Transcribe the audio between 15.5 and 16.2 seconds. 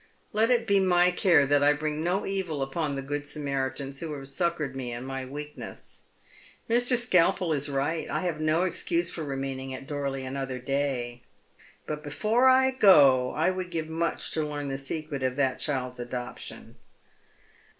child's